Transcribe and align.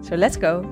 So 0.00 0.16
let's 0.16 0.36
go! 0.36 0.64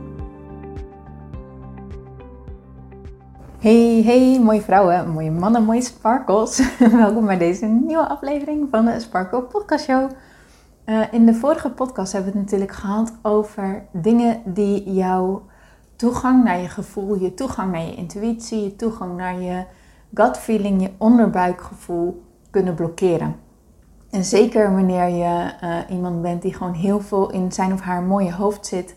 Hey, 3.59 4.03
hey, 4.03 4.41
mooie 4.41 4.61
vrouwen, 4.61 5.11
mooie 5.11 5.31
mannen, 5.31 5.65
mooie 5.65 5.83
sparkles. 5.83 6.77
Welkom 6.79 7.27
bij 7.27 7.39
deze 7.39 7.67
nieuwe 7.67 8.09
aflevering 8.09 8.69
van 8.71 8.85
de 8.85 9.01
Sparkle 9.01 9.43
Podcast 9.43 9.85
Show. 9.85 10.11
Uh, 10.87 11.13
in 11.13 11.27
de 11.27 11.35
vorige 11.35 11.71
podcast 11.71 12.13
hebben 12.13 12.33
we 12.33 12.39
het 12.39 12.47
natuurlijk 12.47 12.79
gehad 12.79 13.13
over 13.23 13.83
dingen 13.93 14.43
die 14.45 14.93
jouw 14.93 15.43
toegang 15.97 16.45
naar 16.45 16.61
je 16.61 16.69
gevoel, 16.69 17.15
je 17.15 17.35
toegang 17.35 17.73
naar 17.73 17.85
je 17.85 17.95
intuïtie, 17.95 18.63
je 18.63 18.77
toegang 18.77 19.17
naar 19.17 19.41
je 19.41 19.65
gut 20.15 20.37
feeling, 20.37 20.83
je 20.83 20.91
onderbuikgevoel 20.99 22.23
kunnen 22.51 22.75
blokkeren. 22.75 23.37
En 24.11 24.25
zeker 24.25 24.73
wanneer 24.73 25.09
je 25.09 25.53
uh, 25.63 25.97
iemand 25.97 26.23
bent 26.23 26.43
die 26.43 26.55
gewoon 26.55 26.75
heel 26.75 27.01
veel 27.01 27.31
in 27.31 27.53
zijn 27.53 27.73
of 27.73 27.81
haar 27.81 28.03
mooie 28.03 28.33
hoofd 28.33 28.67
zit, 28.67 28.95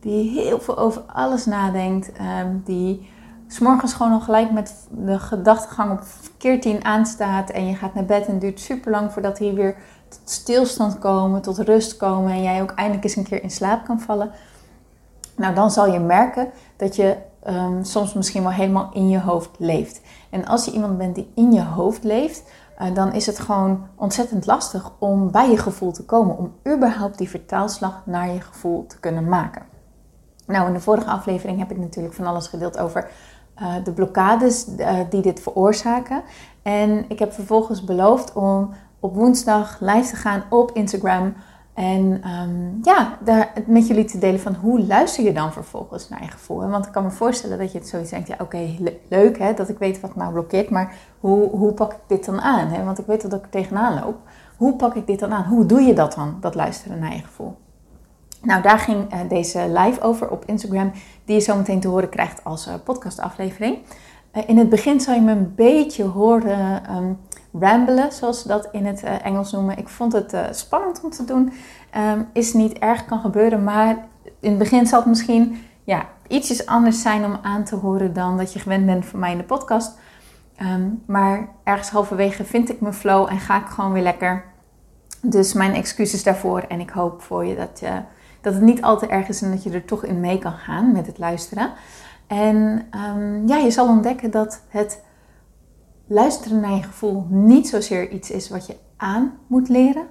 die 0.00 0.30
heel 0.30 0.60
veel 0.60 0.78
over 0.78 1.02
alles 1.02 1.46
nadenkt, 1.46 2.10
um, 2.20 2.62
die 2.64 3.08
s'morgens 3.46 3.92
gewoon 3.92 4.12
al 4.12 4.20
gelijk 4.20 4.50
met 4.50 4.86
de 4.90 5.18
gedachtegang 5.18 5.92
op 5.92 6.02
keertien 6.36 6.84
aanstaat 6.84 7.50
en 7.50 7.66
je 7.66 7.74
gaat 7.74 7.94
naar 7.94 8.04
bed 8.04 8.26
en 8.26 8.32
het 8.32 8.40
duurt 8.40 8.60
super 8.60 8.90
lang 8.90 9.12
voordat 9.12 9.38
hij 9.38 9.54
weer 9.54 9.76
tot 10.08 10.20
stilstand 10.24 10.98
komen, 10.98 11.42
tot 11.42 11.58
rust 11.58 11.96
komen 11.96 12.32
en 12.32 12.42
jij 12.42 12.62
ook 12.62 12.70
eindelijk 12.70 13.04
eens 13.04 13.16
een 13.16 13.24
keer 13.24 13.42
in 13.42 13.50
slaap 13.50 13.84
kan 13.84 14.00
vallen. 14.00 14.30
Nou, 15.36 15.54
dan 15.54 15.70
zal 15.70 15.92
je 15.92 15.98
merken 15.98 16.50
dat 16.76 16.96
je 16.96 17.16
um, 17.48 17.84
soms 17.84 18.14
misschien 18.14 18.42
wel 18.42 18.52
helemaal 18.52 18.90
in 18.92 19.08
je 19.08 19.20
hoofd 19.20 19.50
leeft. 19.58 20.00
En 20.30 20.46
als 20.46 20.64
je 20.64 20.72
iemand 20.72 20.98
bent 20.98 21.14
die 21.14 21.30
in 21.34 21.52
je 21.52 21.64
hoofd 21.64 22.04
leeft, 22.04 22.42
uh, 22.78 22.94
dan 22.94 23.12
is 23.12 23.26
het 23.26 23.38
gewoon 23.38 23.86
ontzettend 23.94 24.46
lastig 24.46 24.92
om 24.98 25.30
bij 25.30 25.50
je 25.50 25.56
gevoel 25.56 25.92
te 25.92 26.04
komen. 26.04 26.38
Om 26.38 26.52
überhaupt 26.74 27.18
die 27.18 27.28
vertaalslag 27.28 28.02
naar 28.04 28.28
je 28.28 28.40
gevoel 28.40 28.86
te 28.86 29.00
kunnen 29.00 29.28
maken. 29.28 29.62
Nou, 30.48 30.66
in 30.66 30.72
de 30.72 30.80
vorige 30.80 31.10
aflevering 31.10 31.58
heb 31.58 31.70
ik 31.70 31.78
natuurlijk 31.78 32.14
van 32.14 32.26
alles 32.26 32.46
gedeeld 32.46 32.78
over 32.78 33.10
uh, 33.60 33.74
de 33.84 33.92
blokkades 33.92 34.66
uh, 34.78 34.98
die 35.10 35.22
dit 35.22 35.40
veroorzaken. 35.40 36.22
En 36.62 37.04
ik 37.08 37.18
heb 37.18 37.32
vervolgens 37.32 37.84
beloofd 37.84 38.32
om 38.32 38.70
op 39.00 39.14
woensdag 39.14 39.76
live 39.80 40.08
te 40.10 40.16
gaan 40.16 40.42
op 40.50 40.70
Instagram. 40.72 41.34
En 41.74 42.22
um, 42.28 42.78
ja, 42.82 43.18
daar 43.24 43.52
met 43.66 43.86
jullie 43.86 44.04
te 44.04 44.18
delen 44.18 44.40
van 44.40 44.54
hoe 44.54 44.86
luister 44.86 45.24
je 45.24 45.32
dan 45.32 45.52
vervolgens 45.52 46.08
naar 46.08 46.22
je 46.22 46.30
gevoel. 46.30 46.68
Want 46.68 46.86
ik 46.86 46.92
kan 46.92 47.02
me 47.02 47.10
voorstellen 47.10 47.58
dat 47.58 47.72
je 47.72 47.78
het 47.78 47.88
zoiets 47.88 48.10
denkt, 48.10 48.28
ja 48.28 48.36
oké, 48.40 48.76
leuk 49.08 49.38
hè, 49.38 49.54
dat 49.54 49.68
ik 49.68 49.78
weet 49.78 50.00
wat 50.00 50.14
mij 50.14 50.28
blokkeert. 50.28 50.70
Maar 50.70 50.94
hoe, 51.20 51.50
hoe 51.50 51.72
pak 51.72 51.92
ik 51.92 51.98
dit 52.06 52.24
dan 52.24 52.40
aan? 52.40 52.68
Hè? 52.68 52.84
Want 52.84 52.98
ik 52.98 53.06
weet 53.06 53.22
dat 53.22 53.32
ik 53.32 53.42
er 53.42 53.50
tegenaan 53.50 54.00
loop. 54.04 54.16
Hoe 54.56 54.76
pak 54.76 54.94
ik 54.94 55.06
dit 55.06 55.18
dan 55.18 55.32
aan? 55.32 55.44
Hoe 55.44 55.66
doe 55.66 55.80
je 55.80 55.94
dat 55.94 56.14
dan, 56.14 56.36
dat 56.40 56.54
luisteren 56.54 56.98
naar 56.98 57.14
je 57.14 57.22
gevoel? 57.22 57.56
Nou, 58.42 58.62
daar 58.62 58.78
ging 58.78 59.14
uh, 59.14 59.20
deze 59.28 59.72
live 59.72 60.00
over 60.00 60.30
op 60.30 60.44
Instagram, 60.44 60.92
die 61.24 61.34
je 61.34 61.40
zo 61.40 61.56
meteen 61.56 61.80
te 61.80 61.88
horen 61.88 62.08
krijgt 62.08 62.44
als 62.44 62.66
uh, 62.66 62.74
podcastaflevering. 62.84 63.78
Uh, 64.34 64.42
in 64.46 64.58
het 64.58 64.68
begin 64.68 65.00
zal 65.00 65.14
je 65.14 65.20
me 65.20 65.32
een 65.32 65.54
beetje 65.54 66.04
horen 66.04 66.82
um, 66.96 67.18
zoals 68.10 68.42
ze 68.42 68.48
dat 68.48 68.68
in 68.72 68.86
het 68.86 69.02
Engels 69.02 69.52
noemen. 69.52 69.78
Ik 69.78 69.88
vond 69.88 70.12
het 70.12 70.36
spannend 70.50 71.00
om 71.04 71.10
te 71.10 71.24
doen. 71.24 71.52
Um, 71.96 72.28
is 72.32 72.52
niet 72.52 72.78
erg, 72.78 73.04
kan 73.04 73.20
gebeuren, 73.20 73.64
maar 73.64 74.06
in 74.40 74.50
het 74.50 74.58
begin 74.58 74.86
zal 74.86 74.98
het 74.98 75.08
misschien 75.08 75.64
ja, 75.84 76.06
ietsjes 76.28 76.66
anders 76.66 77.02
zijn 77.02 77.24
om 77.24 77.38
aan 77.42 77.64
te 77.64 77.76
horen 77.76 78.12
dan 78.12 78.36
dat 78.36 78.52
je 78.52 78.58
gewend 78.58 78.86
bent 78.86 79.06
van 79.06 79.18
mij 79.18 79.32
in 79.32 79.38
de 79.38 79.44
podcast. 79.44 79.98
Um, 80.62 81.02
maar 81.06 81.48
ergens 81.64 81.90
halverwege 81.90 82.44
vind 82.44 82.70
ik 82.70 82.80
mijn 82.80 82.94
flow 82.94 83.30
en 83.30 83.38
ga 83.38 83.60
ik 83.60 83.66
gewoon 83.66 83.92
weer 83.92 84.02
lekker. 84.02 84.44
Dus 85.22 85.52
mijn 85.52 85.74
excuses 85.74 86.22
daarvoor 86.22 86.60
en 86.60 86.80
ik 86.80 86.90
hoop 86.90 87.22
voor 87.22 87.44
je 87.44 87.56
dat 87.56 87.80
je 87.80 87.90
dat 88.40 88.54
het 88.54 88.62
niet 88.62 88.82
al 88.82 88.98
te 88.98 89.06
erg 89.06 89.28
is 89.28 89.42
en 89.42 89.50
dat 89.50 89.62
je 89.62 89.70
er 89.70 89.84
toch 89.84 90.04
in 90.04 90.20
mee 90.20 90.38
kan 90.38 90.52
gaan 90.52 90.92
met 90.92 91.06
het 91.06 91.18
luisteren. 91.18 91.72
En 92.26 92.86
um, 93.16 93.46
ja, 93.46 93.56
je 93.56 93.70
zal 93.70 93.88
ontdekken 93.88 94.30
dat 94.30 94.62
het 94.68 95.02
luisteren 96.06 96.60
naar 96.60 96.74
je 96.74 96.82
gevoel 96.82 97.26
niet 97.28 97.68
zozeer 97.68 98.10
iets 98.10 98.30
is 98.30 98.48
wat 98.48 98.66
je 98.66 98.76
aan 98.96 99.32
moet 99.46 99.68
leren, 99.68 100.06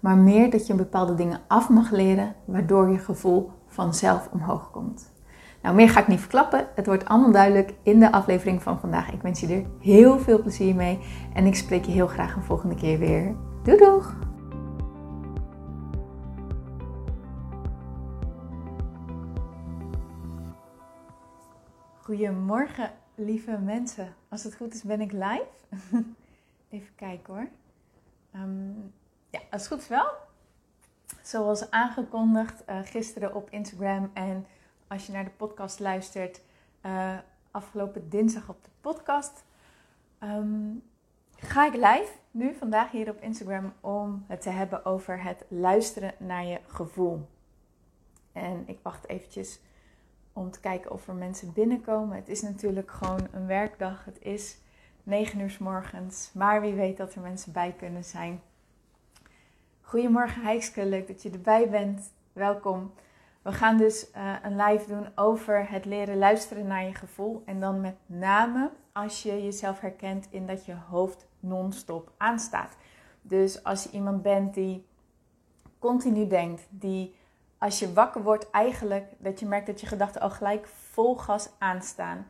maar 0.00 0.16
meer 0.16 0.50
dat 0.50 0.66
je 0.66 0.74
bepaalde 0.74 1.14
dingen 1.14 1.40
af 1.46 1.68
mag 1.68 1.90
leren, 1.90 2.34
waardoor 2.44 2.88
je 2.90 2.98
gevoel 2.98 3.50
vanzelf 3.66 4.28
omhoog 4.32 4.70
komt. 4.70 5.14
Nou, 5.62 5.74
meer 5.74 5.88
ga 5.88 6.00
ik 6.00 6.08
niet 6.08 6.20
verklappen. 6.20 6.66
Het 6.74 6.86
wordt 6.86 7.04
allemaal 7.04 7.32
duidelijk 7.32 7.74
in 7.82 8.00
de 8.00 8.12
aflevering 8.12 8.62
van 8.62 8.80
vandaag. 8.80 9.12
Ik 9.12 9.22
wens 9.22 9.40
je 9.40 9.46
er 9.46 9.64
heel 9.80 10.18
veel 10.18 10.42
plezier 10.42 10.74
mee 10.74 10.98
en 11.34 11.46
ik 11.46 11.54
spreek 11.54 11.84
je 11.84 11.92
heel 11.92 12.06
graag 12.06 12.36
een 12.36 12.42
volgende 12.42 12.74
keer 12.74 12.98
weer. 12.98 13.34
Doei 13.62 13.78
doeg! 13.78 14.25
Goedemorgen, 22.06 22.92
lieve 23.14 23.58
mensen. 23.58 24.14
Als 24.28 24.44
het 24.44 24.54
goed 24.54 24.74
is, 24.74 24.82
ben 24.82 25.00
ik 25.00 25.12
live. 25.12 25.46
Even 26.68 26.94
kijken 26.94 27.34
hoor. 27.34 27.48
Um, 28.34 28.92
ja, 29.30 29.40
als 29.50 29.62
het 29.62 29.72
goed 29.72 29.80
is 29.80 29.88
wel. 29.88 30.06
Zoals 31.22 31.70
aangekondigd 31.70 32.62
uh, 32.68 32.78
gisteren 32.82 33.34
op 33.34 33.50
Instagram 33.50 34.10
en 34.14 34.46
als 34.86 35.06
je 35.06 35.12
naar 35.12 35.24
de 35.24 35.30
podcast 35.30 35.80
luistert, 35.80 36.40
uh, 36.82 37.18
afgelopen 37.50 38.08
dinsdag 38.08 38.48
op 38.48 38.64
de 38.64 38.70
podcast, 38.80 39.44
um, 40.20 40.82
ga 41.36 41.66
ik 41.66 41.74
live 41.74 42.12
nu 42.30 42.54
vandaag 42.54 42.90
hier 42.90 43.10
op 43.10 43.20
Instagram 43.20 43.72
om 43.80 44.24
het 44.26 44.40
te 44.42 44.50
hebben 44.50 44.84
over 44.84 45.22
het 45.22 45.44
luisteren 45.48 46.14
naar 46.18 46.44
je 46.44 46.60
gevoel. 46.66 47.28
En 48.32 48.62
ik 48.66 48.78
wacht 48.82 49.08
eventjes 49.08 49.60
om 50.36 50.50
te 50.50 50.60
kijken 50.60 50.90
of 50.90 51.08
er 51.08 51.14
mensen 51.14 51.52
binnenkomen. 51.52 52.16
Het 52.16 52.28
is 52.28 52.42
natuurlijk 52.42 52.90
gewoon 52.90 53.28
een 53.32 53.46
werkdag. 53.46 54.04
Het 54.04 54.18
is 54.22 54.58
9 55.02 55.40
uur 55.40 55.50
s 55.50 55.58
morgens. 55.58 56.30
Maar 56.34 56.60
wie 56.60 56.74
weet 56.74 56.96
dat 56.96 57.14
er 57.14 57.20
mensen 57.20 57.52
bij 57.52 57.74
kunnen 57.78 58.04
zijn. 58.04 58.40
Goedemorgen 59.80 60.42
Heikske, 60.42 60.86
leuk 60.86 61.06
dat 61.06 61.22
je 61.22 61.30
erbij 61.30 61.70
bent. 61.70 62.12
Welkom. 62.32 62.92
We 63.42 63.52
gaan 63.52 63.76
dus 63.76 64.10
uh, 64.16 64.34
een 64.42 64.56
live 64.56 64.88
doen 64.88 65.06
over 65.14 65.70
het 65.70 65.84
leren 65.84 66.18
luisteren 66.18 66.66
naar 66.66 66.84
je 66.84 66.94
gevoel. 66.94 67.42
En 67.44 67.60
dan 67.60 67.80
met 67.80 67.96
name 68.06 68.70
als 68.92 69.22
je 69.22 69.44
jezelf 69.44 69.80
herkent 69.80 70.26
in 70.30 70.46
dat 70.46 70.64
je 70.64 70.74
hoofd 70.88 71.26
non-stop 71.40 72.12
aanstaat. 72.16 72.76
Dus 73.22 73.64
als 73.64 73.82
je 73.82 73.90
iemand 73.90 74.22
bent 74.22 74.54
die 74.54 74.86
continu 75.78 76.26
denkt, 76.26 76.66
die 76.70 77.14
als 77.58 77.78
je 77.78 77.92
wakker 77.92 78.22
wordt, 78.22 78.50
eigenlijk 78.50 79.04
dat 79.18 79.40
je 79.40 79.46
merkt 79.46 79.66
dat 79.66 79.80
je 79.80 79.86
gedachten 79.86 80.20
al 80.20 80.30
gelijk 80.30 80.66
vol 80.66 81.16
gas 81.16 81.48
aanstaan. 81.58 82.26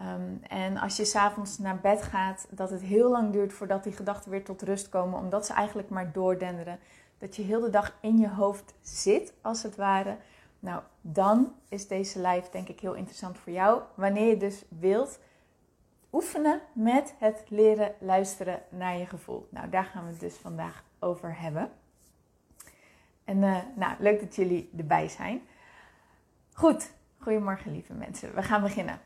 Um, 0.00 0.40
en 0.48 0.76
als 0.76 0.96
je 0.96 1.04
s'avonds 1.04 1.58
naar 1.58 1.80
bed 1.80 2.02
gaat, 2.02 2.46
dat 2.50 2.70
het 2.70 2.80
heel 2.80 3.10
lang 3.10 3.32
duurt 3.32 3.52
voordat 3.52 3.84
die 3.84 3.92
gedachten 3.92 4.30
weer 4.30 4.44
tot 4.44 4.62
rust 4.62 4.88
komen, 4.88 5.18
omdat 5.18 5.46
ze 5.46 5.52
eigenlijk 5.52 5.88
maar 5.88 6.12
doordenderen. 6.12 6.78
Dat 7.18 7.36
je 7.36 7.42
heel 7.42 7.60
de 7.60 7.70
dag 7.70 7.96
in 8.00 8.18
je 8.18 8.28
hoofd 8.28 8.74
zit, 8.80 9.32
als 9.42 9.62
het 9.62 9.76
ware. 9.76 10.16
Nou, 10.60 10.82
dan 11.00 11.54
is 11.68 11.86
deze 11.86 12.20
live 12.20 12.50
denk 12.50 12.68
ik 12.68 12.80
heel 12.80 12.94
interessant 12.94 13.38
voor 13.38 13.52
jou. 13.52 13.80
Wanneer 13.94 14.28
je 14.28 14.36
dus 14.36 14.64
wilt 14.68 15.18
oefenen 16.12 16.60
met 16.72 17.14
het 17.18 17.44
leren 17.48 17.94
luisteren 17.98 18.62
naar 18.68 18.96
je 18.96 19.06
gevoel. 19.06 19.48
Nou, 19.50 19.68
daar 19.68 19.84
gaan 19.84 20.04
we 20.04 20.10
het 20.10 20.20
dus 20.20 20.34
vandaag 20.34 20.84
over 20.98 21.40
hebben. 21.40 21.70
En 23.28 23.36
uh, 23.36 23.58
nou, 23.74 23.94
leuk 23.98 24.20
dat 24.20 24.34
jullie 24.34 24.70
erbij 24.76 25.08
zijn. 25.08 25.40
Goed, 26.52 26.90
goedemorgen 27.18 27.72
lieve 27.72 27.92
mensen. 27.92 28.34
We 28.34 28.42
gaan 28.42 28.62
beginnen. 28.62 29.00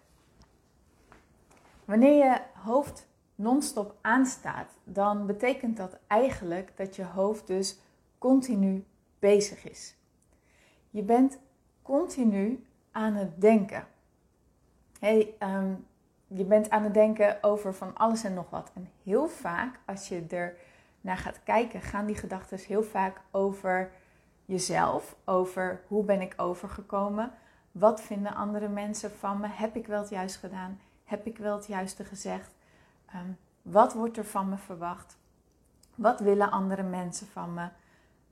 Wanneer 1.85 2.25
je 2.25 2.41
hoofd 2.55 3.07
non-stop 3.35 3.97
aanstaat, 4.01 4.71
dan 4.85 5.27
betekent 5.27 5.77
dat 5.77 5.99
eigenlijk 6.07 6.77
dat 6.77 6.97
je 6.97 7.05
hoofd 7.05 7.47
dus 7.47 7.79
continu 8.19 8.85
bezig 9.19 9.65
is. 9.69 9.95
Je 10.91 11.03
bent 11.03 11.39
continu 11.83 12.67
aan 12.91 13.15
het 13.15 13.41
denken. 13.41 13.87
Um, 15.39 15.87
je 16.27 16.45
bent 16.45 16.71
aan 16.71 16.83
het 16.83 16.95
denken 16.95 17.43
over 17.43 17.75
van 17.75 17.97
alles 17.97 18.25
en 18.25 18.35
nog 18.35 18.51
wat. 18.51 18.71
En 18.75 18.89
heel 19.03 19.29
vaak, 19.29 19.79
als 19.87 20.09
je 20.09 20.25
er 20.29 20.57
naar 21.01 21.17
gaat 21.19 21.43
kijken, 21.43 21.81
gaan 21.81 22.07
die 22.07 22.17
gedachten 22.17 22.59
heel 22.59 22.83
vaak 22.83 23.21
over 23.31 23.93
jezelf 24.53 25.17
over 25.25 25.83
hoe 25.89 26.05
ben 26.05 26.21
ik 26.21 26.35
overgekomen? 26.37 27.33
Wat 27.73 28.01
vinden 28.01 28.35
andere 28.35 28.69
mensen 28.69 29.11
van 29.11 29.41
me? 29.41 29.47
Heb 29.51 29.77
ik 29.77 29.87
wel 29.87 30.01
het 30.01 30.11
juist 30.11 30.37
gedaan? 30.37 30.81
Heb 31.05 31.27
ik 31.27 31.39
wel 31.39 31.57
het 31.57 31.67
juiste 31.67 32.05
gezegd? 32.05 32.55
Ehm, 33.07 33.31
wat 33.63 33.93
wordt 33.93 34.17
er 34.17 34.25
van 34.25 34.49
me 34.49 34.57
verwacht? 34.57 35.19
Wat 35.95 36.21
willen 36.21 36.51
andere 36.51 36.83
mensen 36.83 37.27
van 37.27 37.55
me? 37.55 37.69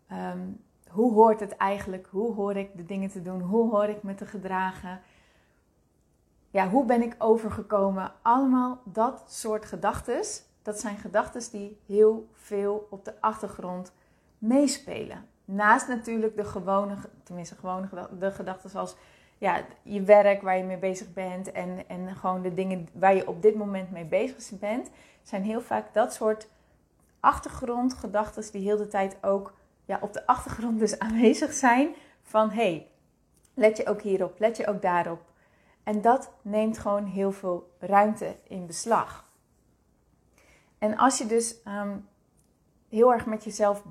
Ehm, 0.06 0.48
hoe 0.88 1.12
hoort 1.12 1.40
het 1.40 1.56
eigenlijk? 1.56 2.06
Hoe 2.10 2.34
hoor 2.34 2.56
ik 2.56 2.76
de 2.76 2.84
dingen 2.84 3.10
te 3.10 3.22
doen? 3.22 3.40
Hoe 3.40 3.70
hoor 3.70 3.88
ik 3.88 4.02
me 4.02 4.14
te 4.14 4.26
gedragen? 4.26 5.00
Ja, 6.50 6.68
hoe 6.68 6.84
ben 6.84 7.02
ik 7.02 7.14
overgekomen? 7.18 8.12
Allemaal 8.22 8.80
dat 8.84 9.24
soort 9.26 9.64
gedachten. 9.64 10.22
Dat 10.62 10.80
zijn 10.80 10.96
gedachten 10.96 11.50
die 11.50 11.80
heel 11.86 12.28
veel 12.34 12.86
op 12.90 13.04
de 13.04 13.20
achtergrond 13.20 13.92
meespelen. 14.38 15.28
Naast 15.52 15.88
natuurlijk 15.88 16.36
de 16.36 16.44
gewone, 16.44 16.96
tenminste 17.22 17.54
gewone 17.54 17.88
de 18.18 18.30
gedachten 18.30 18.70
zoals 18.70 18.96
ja, 19.38 19.64
je 19.82 20.02
werk 20.02 20.42
waar 20.42 20.56
je 20.56 20.64
mee 20.64 20.78
bezig 20.78 21.12
bent 21.12 21.52
en, 21.52 21.88
en 21.88 22.16
gewoon 22.16 22.42
de 22.42 22.54
dingen 22.54 22.88
waar 22.92 23.14
je 23.14 23.28
op 23.28 23.42
dit 23.42 23.54
moment 23.54 23.90
mee 23.90 24.04
bezig 24.04 24.58
bent, 24.58 24.90
zijn 25.22 25.42
heel 25.42 25.60
vaak 25.60 25.94
dat 25.94 26.14
soort 26.14 26.48
achtergrondgedachten 27.20 28.52
die 28.52 28.62
heel 28.62 28.76
de 28.76 28.88
tijd 28.88 29.16
ook 29.20 29.54
ja, 29.84 29.98
op 30.00 30.12
de 30.12 30.26
achtergrond 30.26 30.78
dus 30.78 30.98
aanwezig 31.08 31.52
zijn 31.52 31.94
van 32.22 32.50
hey, 32.50 32.90
let 33.54 33.76
je 33.76 33.86
ook 33.86 34.02
hierop, 34.02 34.38
let 34.38 34.56
je 34.56 34.66
ook 34.66 34.82
daarop. 34.82 35.22
En 35.82 36.00
dat 36.00 36.32
neemt 36.42 36.78
gewoon 36.78 37.04
heel 37.04 37.32
veel 37.32 37.70
ruimte 37.78 38.36
in 38.42 38.66
beslag. 38.66 39.28
En 40.78 40.96
als 40.96 41.18
je 41.18 41.26
dus 41.26 41.62
ehm, 41.62 41.96
heel 42.88 43.12
erg 43.12 43.26
met 43.26 43.44
jezelf, 43.44 43.84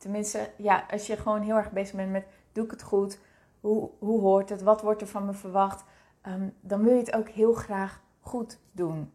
tenminste, 0.00 0.50
ja, 0.56 0.86
als 0.90 1.06
je 1.06 1.16
gewoon 1.16 1.42
heel 1.42 1.56
erg 1.56 1.70
bezig 1.70 1.96
bent 1.96 2.10
met 2.10 2.26
doe 2.52 2.64
ik 2.64 2.70
het 2.70 2.82
goed, 2.82 3.18
hoe, 3.60 3.90
hoe 3.98 4.20
hoort 4.20 4.48
het, 4.48 4.62
wat 4.62 4.82
wordt 4.82 5.00
er 5.00 5.08
van 5.08 5.26
me 5.26 5.32
verwacht, 5.32 5.84
ehm, 6.20 6.48
dan 6.60 6.82
wil 6.82 6.92
je 6.92 6.98
het 6.98 7.14
ook 7.14 7.28
heel 7.28 7.52
graag 7.52 8.02
goed 8.20 8.58
doen. 8.72 9.12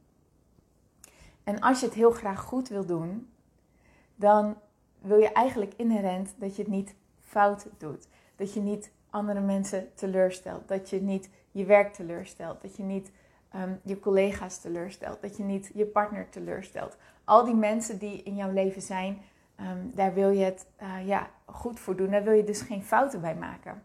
En 1.44 1.60
als 1.60 1.80
je 1.80 1.86
het 1.86 1.96
heel 1.96 2.12
graag 2.12 2.42
goed 2.42 2.68
wil 2.68 2.86
doen, 2.86 3.30
dan 4.16 4.58
wil 5.02 5.18
je 5.18 5.32
eigenlijk 5.32 5.74
inherent 5.76 6.34
dat 6.38 6.56
je 6.56 6.62
het 6.62 6.72
niet 6.72 6.96
fout 7.22 7.68
doet. 7.78 8.08
Dat 8.36 8.54
je 8.54 8.60
niet 8.60 8.92
andere 9.10 9.40
mensen 9.40 9.94
teleurstelt. 9.96 10.68
Dat 10.68 10.90
je 10.90 11.02
niet 11.02 11.30
je 11.52 11.66
werk 11.66 11.94
teleurstelt. 11.94 12.62
Dat 12.62 12.76
je 12.76 12.84
niet 12.84 13.12
um, 13.56 13.80
je 13.84 14.00
collega's 14.00 14.60
teleurstelt. 14.60 15.22
Dat 15.22 15.38
je 15.38 15.44
niet 15.44 15.72
je 15.74 15.86
partner 15.86 16.30
teleurstelt. 16.30 16.98
Al 17.24 17.46
die 17.46 17.56
mensen 17.56 17.98
die 17.98 18.24
in 18.24 18.36
jouw 18.36 18.52
leven 18.52 18.82
zijn, 18.82 19.22
ehm, 19.56 19.80
daar 19.94 20.14
wil 20.14 20.30
je 20.30 20.44
het 20.44 20.68
uh, 20.82 21.08
ja, 21.08 21.30
goed 21.46 21.80
voor 21.80 21.96
doen. 21.96 22.12
Daar 22.12 22.24
wil 22.24 22.34
je 22.34 22.44
dus 22.44 22.62
geen 22.62 22.84
fouten 22.84 23.22
bij 23.22 23.36
maken. 23.36 23.84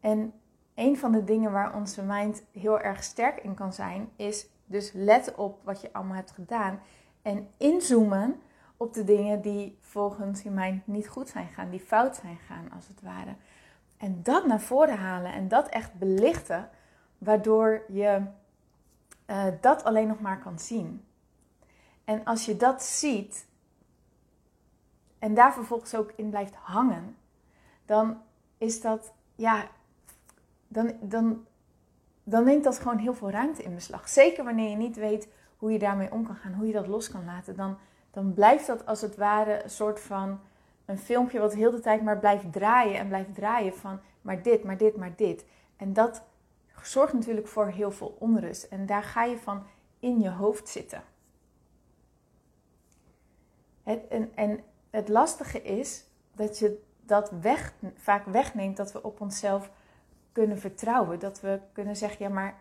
En 0.00 0.32
een 0.74 0.98
van 0.98 1.12
de 1.12 1.24
dingen 1.24 1.52
waar 1.52 1.74
onze 1.74 2.02
mind 2.02 2.42
heel 2.52 2.80
erg 2.80 3.04
sterk 3.04 3.40
in 3.40 3.54
kan 3.54 3.72
zijn, 3.72 4.08
is 4.16 4.46
dus 4.64 4.92
letten 4.92 5.38
op 5.38 5.60
wat 5.64 5.80
je 5.80 5.92
allemaal 5.92 6.16
hebt 6.16 6.30
gedaan. 6.30 6.80
En 7.22 7.48
inzoomen 7.56 8.40
op 8.76 8.94
de 8.94 9.04
dingen 9.04 9.40
die 9.40 9.78
volgens 9.80 10.42
je 10.42 10.50
mind 10.50 10.86
niet 10.86 11.08
goed 11.08 11.28
zijn 11.28 11.48
gaan, 11.48 11.70
die 11.70 11.80
fout 11.80 12.16
zijn 12.16 12.38
gaan 12.46 12.70
als 12.74 12.88
het 12.88 13.00
ware. 13.02 13.34
En 13.96 14.22
dat 14.22 14.46
naar 14.46 14.60
voren 14.60 14.98
halen 14.98 15.32
en 15.32 15.48
dat 15.48 15.68
echt 15.68 15.94
belichten, 15.94 16.68
waardoor 17.18 17.82
je 17.88 18.22
uh, 19.26 19.44
dat 19.60 19.84
alleen 19.84 20.08
nog 20.08 20.20
maar 20.20 20.38
kan 20.38 20.58
zien. 20.58 21.04
En 22.04 22.24
als 22.24 22.44
je 22.44 22.56
dat 22.56 22.82
ziet 22.82 23.46
en 25.18 25.34
daar 25.34 25.52
vervolgens 25.52 25.94
ook 25.94 26.12
in 26.16 26.30
blijft 26.30 26.54
hangen, 26.54 27.16
dan 27.84 28.22
is 28.58 28.80
dat, 28.80 29.12
ja, 29.34 29.66
dan, 30.68 30.92
dan, 31.00 31.46
dan 32.24 32.44
neemt 32.44 32.64
dat 32.64 32.78
gewoon 32.78 32.98
heel 32.98 33.14
veel 33.14 33.30
ruimte 33.30 33.62
in 33.62 33.74
beslag. 33.74 34.08
Zeker 34.08 34.44
wanneer 34.44 34.70
je 34.70 34.76
niet 34.76 34.96
weet 34.96 35.28
hoe 35.56 35.72
je 35.72 35.78
daarmee 35.78 36.12
om 36.12 36.26
kan 36.26 36.36
gaan, 36.36 36.54
hoe 36.54 36.66
je 36.66 36.72
dat 36.72 36.86
los 36.86 37.10
kan 37.10 37.24
laten, 37.24 37.56
dan, 37.56 37.78
dan 38.10 38.34
blijft 38.34 38.66
dat 38.66 38.86
als 38.86 39.00
het 39.00 39.16
ware 39.16 39.62
een 39.62 39.70
soort 39.70 40.00
van 40.00 40.40
een 40.84 40.98
filmpje 40.98 41.38
wat 41.38 41.54
heel 41.54 41.70
de 41.70 41.80
tijd 41.80 42.02
maar 42.02 42.18
blijft 42.18 42.52
draaien 42.52 42.98
en 42.98 43.08
blijft 43.08 43.34
draaien 43.34 43.74
van 43.74 44.00
maar 44.22 44.42
dit, 44.42 44.64
maar 44.64 44.76
dit, 44.76 44.96
maar 44.96 45.16
dit. 45.16 45.44
En 45.76 45.92
dat 45.92 46.22
zorgt 46.82 47.12
natuurlijk 47.12 47.46
voor 47.46 47.66
heel 47.66 47.90
veel 47.90 48.16
onrust. 48.18 48.64
En 48.64 48.86
daar 48.86 49.02
ga 49.02 49.24
je 49.24 49.38
van 49.38 49.66
in 49.98 50.20
je 50.20 50.30
hoofd 50.30 50.68
zitten. 50.68 51.02
Het, 53.82 54.08
en, 54.08 54.34
en 54.34 54.60
het 54.90 55.08
lastige 55.08 55.62
is 55.62 56.04
dat 56.32 56.58
je 56.58 56.82
dat 57.00 57.30
weg, 57.40 57.74
vaak 57.94 58.26
wegneemt 58.26 58.76
dat 58.76 58.92
we 58.92 59.02
op 59.02 59.20
onszelf 59.20 59.70
kunnen 60.32 60.58
vertrouwen. 60.58 61.18
Dat 61.18 61.40
we 61.40 61.60
kunnen 61.72 61.96
zeggen, 61.96 62.24
ja 62.24 62.32
maar 62.32 62.60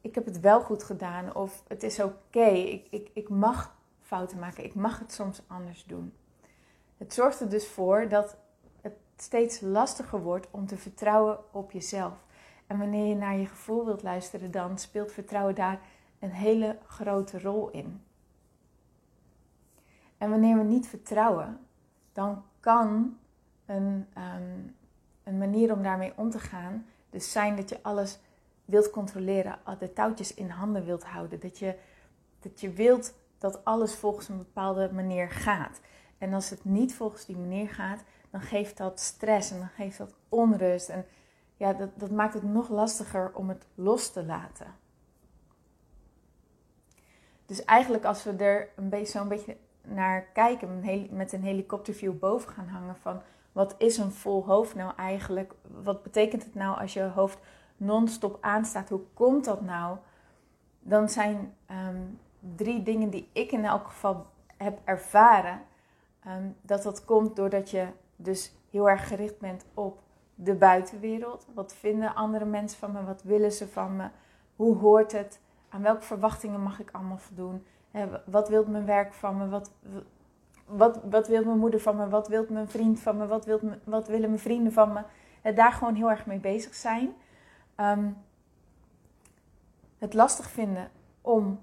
ik 0.00 0.14
heb 0.14 0.24
het 0.24 0.40
wel 0.40 0.60
goed 0.60 0.82
gedaan 0.82 1.34
of 1.34 1.62
het 1.68 1.82
is 1.82 2.00
oké, 2.00 2.48
ik, 2.48 2.86
ik, 2.90 3.10
ik 3.14 3.28
mag 3.28 3.76
fouten 4.00 4.38
maken, 4.38 4.64
ik 4.64 4.74
mag 4.74 4.98
het 4.98 5.12
soms 5.12 5.42
anders 5.46 5.84
doen. 5.84 6.12
Het 6.96 7.14
zorgt 7.14 7.40
er 7.40 7.48
dus 7.48 7.66
voor 7.66 8.08
dat 8.08 8.36
het 8.80 8.92
steeds 9.16 9.60
lastiger 9.60 10.22
wordt 10.22 10.46
om 10.50 10.66
te 10.66 10.76
vertrouwen 10.76 11.38
op 11.50 11.72
jezelf. 11.72 12.12
En 12.66 12.78
wanneer 12.78 13.06
je 13.06 13.14
naar 13.14 13.36
je 13.36 13.46
gevoel 13.46 13.84
wilt 13.84 14.02
luisteren, 14.02 14.50
dan 14.50 14.78
speelt 14.78 15.12
vertrouwen 15.12 15.54
daar 15.54 15.80
een 16.18 16.32
hele 16.32 16.78
grote 16.86 17.40
rol 17.40 17.70
in. 17.70 18.02
En 20.20 20.30
wanneer 20.30 20.56
we 20.56 20.62
niet 20.62 20.88
vertrouwen, 20.88 21.58
dan 22.12 22.42
kan 22.60 23.18
een, 23.66 24.06
ehm, 24.14 24.58
een 25.24 25.38
manier 25.38 25.72
om 25.72 25.82
daarmee 25.82 26.12
om 26.16 26.30
te 26.30 26.38
gaan 26.38 26.84
dus 27.10 27.32
zijn 27.32 27.56
dat 27.56 27.68
je 27.68 27.82
alles 27.82 28.18
wilt 28.64 28.90
controleren, 28.90 29.58
de 29.78 29.92
touwtjes 29.92 30.34
in 30.34 30.48
handen 30.48 30.84
wilt 30.84 31.04
houden. 31.04 31.40
Dat 31.40 31.58
je, 31.58 31.78
dat 32.40 32.60
je 32.60 32.70
wilt 32.70 33.14
dat 33.38 33.64
alles 33.64 33.94
volgens 33.94 34.28
een 34.28 34.38
bepaalde 34.38 34.92
manier 34.92 35.30
gaat. 35.30 35.80
En 36.18 36.34
als 36.34 36.50
het 36.50 36.64
niet 36.64 36.94
volgens 36.94 37.26
die 37.26 37.36
manier 37.36 37.68
gaat, 37.68 38.02
dan 38.30 38.40
geeft 38.40 38.76
dat 38.76 39.00
stress 39.00 39.50
en 39.50 39.58
dan 39.58 39.68
geeft 39.68 39.98
dat 39.98 40.14
onrust. 40.28 40.88
En 40.88 41.06
ja, 41.56 41.72
dat, 41.72 41.90
dat 41.94 42.10
maakt 42.10 42.34
het 42.34 42.42
nog 42.42 42.68
lastiger 42.68 43.32
om 43.34 43.48
het 43.48 43.66
los 43.74 44.12
te 44.12 44.24
laten. 44.24 44.66
Dus 47.46 47.64
eigenlijk 47.64 48.04
als 48.04 48.24
we 48.24 48.32
er 48.32 48.68
een 48.76 48.88
beetje, 48.88 49.18
zo'n 49.18 49.28
beetje 49.28 49.56
naar 49.90 50.22
kijken, 50.22 50.84
met 51.10 51.32
een 51.32 51.42
helikopterview 51.42 52.18
boven 52.18 52.52
gaan 52.52 52.68
hangen 52.68 52.96
van 52.96 53.20
wat 53.52 53.74
is 53.78 53.96
een 53.96 54.12
vol 54.12 54.44
hoofd 54.44 54.74
nou 54.74 54.92
eigenlijk? 54.96 55.54
Wat 55.82 56.02
betekent 56.02 56.44
het 56.44 56.54
nou 56.54 56.80
als 56.80 56.92
je 56.92 57.02
hoofd 57.02 57.38
non-stop 57.76 58.38
aanstaat? 58.40 58.88
Hoe 58.88 59.00
komt 59.14 59.44
dat 59.44 59.60
nou? 59.60 59.96
Dan 60.80 61.08
zijn 61.08 61.54
ehm, 61.66 62.02
drie 62.56 62.82
dingen 62.82 63.10
die 63.10 63.28
ik 63.32 63.52
in 63.52 63.64
elk 63.64 63.86
geval 63.86 64.26
heb 64.56 64.78
ervaren. 64.84 65.62
Ehm, 66.24 66.44
dat 66.62 66.82
dat 66.82 67.04
komt 67.04 67.36
doordat 67.36 67.70
je 67.70 67.86
dus 68.16 68.52
heel 68.70 68.88
erg 68.88 69.08
gericht 69.08 69.38
bent 69.38 69.64
op 69.74 69.98
de 70.34 70.54
buitenwereld. 70.54 71.46
Wat 71.54 71.74
vinden 71.74 72.14
andere 72.14 72.44
mensen 72.44 72.78
van 72.78 72.92
me? 72.92 73.04
Wat 73.04 73.22
willen 73.22 73.52
ze 73.52 73.68
van 73.68 73.96
me? 73.96 74.08
Hoe 74.56 74.76
hoort 74.76 75.12
het? 75.12 75.40
Aan 75.70 75.82
welke 75.82 76.02
verwachtingen 76.02 76.62
mag 76.62 76.80
ik 76.80 76.90
allemaal 76.92 77.18
voldoen? 77.18 77.64
wat 78.24 78.48
wil 78.48 78.64
mijn 78.64 78.84
werk 78.84 79.12
van 79.12 79.36
me? 79.36 79.48
Wat, 79.48 79.70
wat, 80.64 81.00
wat 81.10 81.28
wil 81.28 81.44
mijn 81.44 81.58
moeder 81.58 81.80
van 81.80 81.96
me? 81.96 82.08
Wat 82.08 82.28
wil 82.28 82.46
mijn 82.48 82.68
vriend 82.68 83.00
van 83.00 83.16
me? 83.16 83.26
Wat, 83.26 83.44
wil, 83.44 83.60
wat 83.84 84.08
willen 84.08 84.28
mijn 84.28 84.40
vrienden 84.40 84.72
van 84.72 84.92
me? 84.92 85.02
Daar 85.54 85.72
gewoon 85.72 85.94
heel 85.94 86.10
erg 86.10 86.26
mee 86.26 86.38
bezig 86.38 86.74
zijn. 86.74 87.14
Ehm, 87.74 88.10
het 89.98 90.14
lastig 90.14 90.50
vinden 90.50 90.90
om 91.20 91.60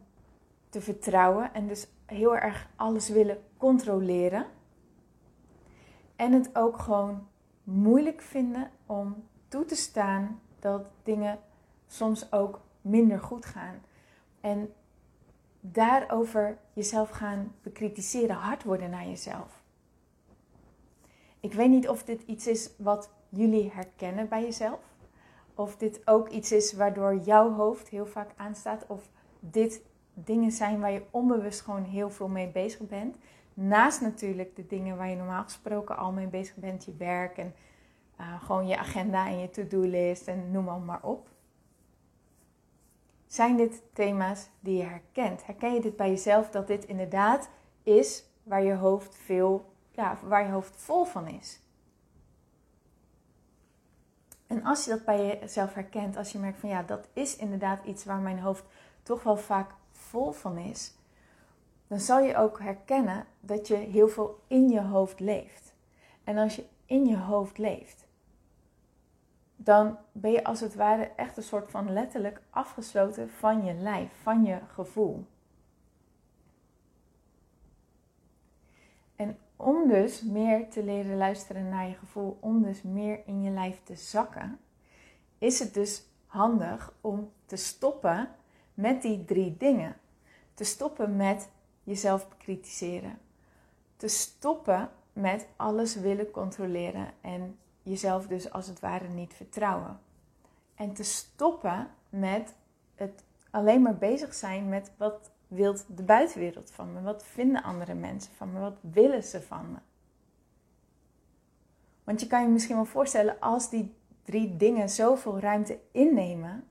te 0.70 0.82
vertrouwen 0.82 1.54
en 1.54 1.68
dus 1.68 1.88
heel 2.06 2.38
erg 2.38 2.68
alles 2.76 3.10
willen 3.10 3.44
controleren. 3.58 4.46
En 6.16 6.32
het 6.32 6.56
ook 6.56 6.80
gewoon 6.80 7.28
moeilijk 7.64 8.22
vinden 8.22 8.70
om 8.86 9.24
toe 9.48 9.66
te 9.66 9.76
staan 9.76 10.40
dat 10.60 10.82
dingen 11.04 11.40
soms 11.88 12.32
ook 12.32 12.60
minder 12.82 13.20
goed 13.20 13.46
gaan. 13.46 13.82
En 14.42 14.74
daarover 15.60 16.58
jezelf 16.74 17.10
gaan 17.10 17.56
bekritiseren, 17.62 18.36
hard 18.36 18.64
worden 18.64 18.90
naar 18.90 19.08
jezelf. 19.08 19.62
Ik 21.40 21.54
weet 21.54 21.70
niet 21.70 21.90
of 21.90 22.04
dit 22.04 22.22
iets 22.22 22.48
is 22.48 22.70
wat 22.78 23.10
jullie 23.30 23.72
herkennen 23.74 24.28
bij 24.28 24.42
jezelf. 24.42 24.80
Of 25.56 25.78
dit 25.78 26.08
ook 26.08 26.30
iets 26.30 26.52
is 26.52 26.74
waardoor 26.74 27.16
jouw 27.16 27.54
hoofd 27.54 27.88
heel 27.88 28.06
vaak 28.06 28.30
aanstaat. 28.36 28.86
Of 28.88 29.10
dit 29.40 29.82
dingen 30.14 30.52
zijn 30.52 30.80
waar 30.80 30.92
je 30.92 31.06
onbewust 31.12 31.62
gewoon 31.62 31.84
heel 31.84 32.10
veel 32.10 32.28
mee 32.28 32.48
bezig 32.48 32.88
bent. 32.88 33.18
Naast 33.54 34.02
natuurlijk 34.02 34.56
de 34.56 34.68
dingen 34.68 34.98
waar 34.98 35.10
je 35.10 35.16
normaal 35.16 35.44
gesproken 35.44 35.98
al 35.98 36.12
mee 36.12 36.28
bezig 36.28 36.56
bent. 36.56 36.86
Je 36.86 36.96
werk 36.98 37.38
en 37.38 37.54
uh, 38.20 38.44
gewoon 38.44 38.68
je 38.68 38.78
agenda 38.78 39.28
en 39.28 39.40
je 39.40 39.50
to-do-list 39.50 40.28
en 40.28 40.52
noem 40.52 40.86
maar 40.86 41.04
op. 41.04 41.30
Zijn 43.28 43.58
dit 43.58 43.82
thema's 43.94 44.50
die 44.60 44.78
je 44.78 44.84
herkent? 44.84 45.46
Herken 45.46 45.74
je 45.74 45.82
dit 45.82 45.96
bij 45.96 46.10
jezelf 46.10 46.50
dat 46.50 46.68
dit 46.68 46.86
inderdaad 46.86 47.50
is 47.84 48.26
waar 48.44 48.64
je 48.64 48.74
hoofd 48.74 49.16
veel, 49.16 49.74
ja, 49.92 50.18
waar 50.24 50.46
je 50.46 50.52
hoofd 50.52 50.76
vol 50.76 51.06
van 51.06 51.28
is? 51.28 51.60
En 54.48 54.64
als 54.64 54.84
je 54.84 54.90
dat 54.90 55.06
bij 55.06 55.40
jezelf 55.40 55.74
herkent, 55.74 56.18
als 56.18 56.32
je 56.32 56.40
merkt 56.40 56.60
van 56.60 56.70
ja, 56.70 56.84
dat 56.84 57.08
is 57.14 57.36
inderdaad 57.36 57.86
iets 57.86 58.06
waar 58.06 58.20
mijn 58.20 58.40
hoofd 58.40 58.64
toch 59.04 59.24
wel 59.24 59.38
vaak 59.38 59.72
vol 59.92 60.32
van 60.32 60.58
is, 60.58 60.96
dan 61.88 62.00
zal 62.00 62.20
je 62.20 62.36
ook 62.36 62.60
herkennen 62.60 63.26
dat 63.40 63.68
je 63.68 63.76
heel 63.76 64.08
veel 64.08 64.44
in 64.48 64.70
je 64.70 64.82
hoofd 64.82 65.20
leeft. 65.20 65.74
En 66.24 66.38
als 66.38 66.56
je 66.56 66.66
in 66.86 67.06
je 67.06 67.18
hoofd 67.18 67.58
leeft, 67.58 68.07
dan 69.60 69.98
ben 70.12 70.32
je 70.32 70.44
als 70.44 70.60
het 70.60 70.76
ware 70.76 71.12
echt 71.16 71.38
een 71.38 71.44
soort 71.44 71.72
van 71.72 71.94
letterlijk 71.94 72.42
afgesloten 72.50 73.30
van 73.30 73.66
je 73.66 73.74
lijf, 73.74 74.12
van 74.22 74.44
je 74.44 74.60
gevoel. 74.68 75.26
En 79.16 79.38
om 79.56 79.88
dus 79.88 80.22
meer 80.22 80.70
te 80.70 80.84
leren 80.84 81.18
luisteren 81.18 81.70
naar 81.70 81.88
je 81.88 81.96
gevoel, 81.96 82.38
om 82.42 82.64
dus 82.64 82.82
meer 82.82 83.20
in 83.26 83.42
je 83.42 83.50
lijf 83.50 83.84
te 83.84 83.96
zakken, 83.96 84.60
is 85.38 85.60
het 85.60 85.74
dus 85.74 86.06
handig 86.26 86.94
om 87.02 87.32
te 87.46 87.56
stoppen 87.56 88.30
met 88.74 89.02
die 89.02 89.26
drie 89.26 89.58
dingen. 89.58 89.96
Te 90.54 90.64
stoppen 90.64 91.16
met 91.16 91.50
jezelf 91.84 92.30
bekritiseren. 92.30 93.20
Te 93.96 94.08
stoppen 94.08 94.90
met 95.14 95.48
alles 95.56 95.96
willen 95.96 96.32
controleren 96.32 97.08
en 97.22 97.58
jezelf 97.90 98.28
dus 98.28 98.52
als 98.52 98.68
het 98.68 98.80
ware 98.80 99.08
niet 99.08 99.34
vertrouwen. 99.34 100.00
En 100.76 100.94
te 100.94 101.04
stoppen 101.04 101.88
met 102.10 102.56
het 102.96 103.24
alleen 103.52 103.82
maar 103.82 103.98
bezig 103.98 104.34
zijn 104.34 104.70
met 104.70 104.92
wat 104.98 105.32
wilt 105.48 105.86
de 105.88 106.04
buitenwereld 106.04 106.72
van 106.72 106.94
me? 106.94 107.02
Wat 107.02 107.24
vinden 107.26 107.64
andere 107.64 107.94
mensen 107.94 108.34
van 108.36 108.54
me? 108.54 108.60
Wat 108.60 108.78
willen 108.82 109.24
ze 109.24 109.42
van 109.42 109.72
me? 109.72 109.78
Want 112.04 112.22
je 112.22 112.28
kan 112.28 112.42
je 112.42 112.48
misschien 112.48 112.76
wel 112.76 112.86
voorstellen 112.86 113.40
als 113.40 113.70
die 113.70 113.96
drie 114.24 114.58
dingen 114.58 114.90
zoveel 114.90 115.40
ruimte 115.40 115.80
innemen, 115.92 116.68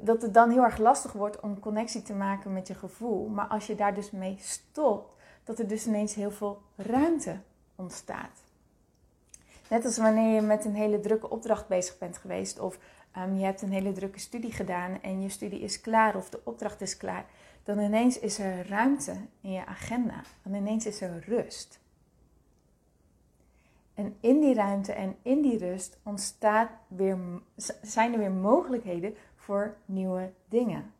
dat 0.00 0.22
het 0.22 0.34
dan 0.34 0.50
heel 0.50 0.62
erg 0.62 0.78
lastig 0.78 1.12
wordt 1.12 1.40
om 1.40 1.60
connectie 1.60 2.02
te 2.02 2.14
maken 2.14 2.52
met 2.52 2.66
je 2.66 2.74
gevoel. 2.74 3.28
Maar 3.28 3.46
als 3.46 3.66
je 3.66 3.74
daar 3.74 3.94
dus 3.94 4.10
mee 4.10 4.36
stopt, 4.40 5.16
dat 5.44 5.58
er 5.58 5.68
dus 5.68 5.86
ineens 5.86 6.14
heel 6.14 6.30
veel 6.30 6.62
ruimte 6.76 7.40
ontstaat. 7.74 8.42
Net 9.70 9.84
als 9.84 9.98
wanneer 9.98 10.34
je 10.34 10.40
met 10.40 10.64
een 10.64 10.74
hele 10.74 11.00
drukke 11.00 11.30
opdracht 11.30 11.68
bezig 11.68 11.98
bent 11.98 12.18
geweest 12.18 12.58
of 12.58 12.78
um, 13.16 13.36
je 13.36 13.44
hebt 13.44 13.62
een 13.62 13.72
hele 13.72 13.92
drukke 13.92 14.18
studie 14.18 14.52
gedaan 14.52 15.02
en 15.02 15.22
je 15.22 15.28
studie 15.28 15.60
is 15.60 15.80
klaar 15.80 16.16
of 16.16 16.30
de 16.30 16.40
opdracht 16.44 16.80
is 16.80 16.96
klaar, 16.96 17.26
dan 17.62 17.78
ineens 17.78 18.18
is 18.18 18.38
er 18.38 18.68
ruimte 18.68 19.16
in 19.40 19.52
je 19.52 19.66
agenda. 19.66 20.22
Dan 20.42 20.54
ineens 20.54 20.86
is 20.86 21.00
er 21.00 21.24
rust. 21.26 21.80
En 23.94 24.16
in 24.20 24.40
die 24.40 24.54
ruimte 24.54 24.92
en 24.92 25.16
in 25.22 25.42
die 25.42 25.58
rust 25.58 25.98
ontstaat 26.02 26.70
weer, 26.86 27.18
zijn 27.82 28.12
er 28.12 28.18
weer 28.18 28.30
mogelijkheden 28.30 29.14
voor 29.36 29.76
nieuwe 29.84 30.32
dingen. 30.48 30.92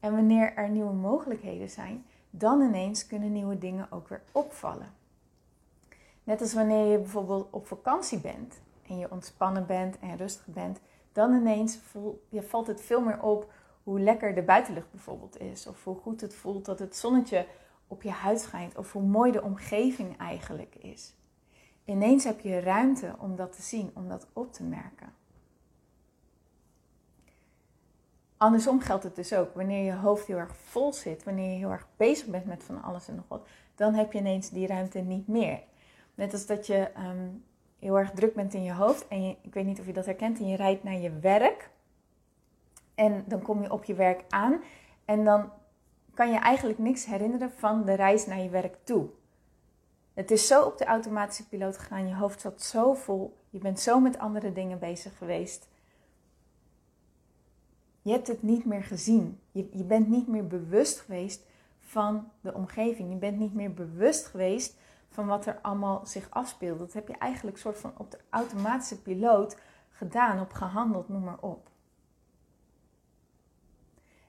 En 0.00 0.12
wanneer 0.12 0.54
er 0.54 0.68
nieuwe 0.68 0.92
mogelijkheden 0.92 1.70
zijn, 1.70 2.04
dan 2.30 2.60
ineens 2.60 3.06
kunnen 3.06 3.32
nieuwe 3.32 3.58
dingen 3.58 3.92
ook 3.92 4.08
weer 4.08 4.22
opvallen. 4.32 4.94
Net 6.26 6.40
als 6.40 6.54
wanneer 6.54 6.90
je 6.90 6.98
bijvoorbeeld 6.98 7.48
op 7.50 7.66
vakantie 7.66 8.18
bent 8.18 8.60
en 8.88 8.98
je 8.98 9.10
ontspannen 9.10 9.66
bent 9.66 9.98
en 9.98 10.16
rustig 10.16 10.46
bent, 10.46 10.80
dan 11.12 11.34
ineens 11.34 11.76
voel, 11.76 12.26
je 12.28 12.42
valt 12.42 12.66
het 12.66 12.80
veel 12.80 13.00
meer 13.00 13.22
op 13.22 13.52
hoe 13.82 14.00
lekker 14.00 14.34
de 14.34 14.42
buitenlucht 14.42 14.90
bijvoorbeeld 14.90 15.40
is. 15.40 15.66
Of 15.66 15.84
hoe 15.84 15.96
goed 15.96 16.20
het 16.20 16.34
voelt 16.34 16.64
dat 16.64 16.78
het 16.78 16.96
zonnetje 16.96 17.46
op 17.86 18.02
je 18.02 18.10
huid 18.10 18.40
schijnt. 18.40 18.76
Of 18.76 18.92
hoe 18.92 19.02
mooi 19.02 19.32
de 19.32 19.42
omgeving 19.42 20.18
eigenlijk 20.18 20.74
is. 20.74 21.14
Ineens 21.84 22.24
heb 22.24 22.40
je 22.40 22.60
ruimte 22.60 23.14
om 23.18 23.36
dat 23.36 23.52
te 23.52 23.62
zien, 23.62 23.90
om 23.94 24.08
dat 24.08 24.26
op 24.32 24.52
te 24.52 24.62
merken. 24.62 25.14
Andersom 28.36 28.80
geldt 28.80 29.04
het 29.04 29.16
dus 29.16 29.32
ook. 29.32 29.54
Wanneer 29.54 29.84
je 29.84 29.94
hoofd 29.94 30.26
heel 30.26 30.36
erg 30.36 30.56
vol 30.56 30.92
zit, 30.92 31.24
wanneer 31.24 31.50
je 31.50 31.58
heel 31.58 31.70
erg 31.70 31.88
bezig 31.96 32.26
bent 32.26 32.44
met 32.44 32.62
van 32.62 32.82
alles 32.82 33.08
en 33.08 33.14
nog 33.14 33.28
wat, 33.28 33.48
dan 33.74 33.94
heb 33.94 34.12
je 34.12 34.18
ineens 34.18 34.50
die 34.50 34.66
ruimte 34.66 34.98
niet 34.98 35.28
meer. 35.28 35.60
Net 36.16 36.32
als 36.32 36.46
dat 36.46 36.66
je 36.66 36.76
ehm, 36.76 37.28
heel 37.78 37.98
erg 37.98 38.10
druk 38.10 38.34
bent 38.34 38.54
in 38.54 38.62
je 38.62 38.72
hoofd 38.72 39.08
en 39.08 39.26
je, 39.26 39.36
ik 39.42 39.54
weet 39.54 39.64
niet 39.64 39.80
of 39.80 39.86
je 39.86 39.92
dat 39.92 40.04
herkent, 40.04 40.38
en 40.38 40.48
je 40.48 40.56
rijdt 40.56 40.84
naar 40.84 40.98
je 40.98 41.18
werk. 41.18 41.70
En 42.94 43.24
dan 43.26 43.42
kom 43.42 43.62
je 43.62 43.72
op 43.72 43.84
je 43.84 43.94
werk 43.94 44.24
aan 44.28 44.62
en 45.04 45.24
dan 45.24 45.50
kan 46.14 46.30
je 46.30 46.38
eigenlijk 46.38 46.78
niks 46.78 47.04
herinneren 47.04 47.50
van 47.50 47.84
de 47.84 47.94
reis 47.94 48.26
naar 48.26 48.40
je 48.40 48.48
werk 48.48 48.76
toe. 48.84 49.08
Het 50.14 50.30
is 50.30 50.46
zo 50.46 50.62
op 50.62 50.78
de 50.78 50.84
automatische 50.84 51.48
piloot 51.48 51.78
gegaan, 51.78 52.08
je 52.08 52.14
hoofd 52.14 52.40
zat 52.40 52.62
zo 52.62 52.94
vol, 52.94 53.36
je 53.50 53.58
bent 53.58 53.80
zo 53.80 54.00
met 54.00 54.18
andere 54.18 54.52
dingen 54.52 54.78
bezig 54.78 55.18
geweest. 55.18 55.68
Je 58.02 58.12
hebt 58.12 58.26
het 58.26 58.42
niet 58.42 58.64
meer 58.64 58.82
gezien. 58.82 59.40
Je, 59.52 59.68
je 59.72 59.84
bent 59.84 60.08
niet 60.08 60.26
meer 60.26 60.46
bewust 60.46 61.00
geweest 61.00 61.42
van 61.78 62.30
de 62.40 62.54
omgeving. 62.54 63.10
Je 63.10 63.16
bent 63.16 63.38
niet 63.38 63.54
meer 63.54 63.74
bewust 63.74 64.26
geweest 64.26 64.76
van 65.16 65.26
wat 65.26 65.46
er 65.46 65.58
allemaal 65.62 66.06
zich 66.06 66.30
afspeelt. 66.30 66.78
Dat 66.78 66.92
heb 66.92 67.08
je 67.08 67.18
eigenlijk 67.18 67.58
soort 67.58 67.78
van 67.78 67.92
op 67.96 68.10
de 68.10 68.18
automatische 68.30 69.02
piloot 69.02 69.58
gedaan, 69.90 70.40
op 70.40 70.52
gehandeld, 70.52 71.08
noem 71.08 71.24
maar 71.24 71.40
op. 71.40 71.68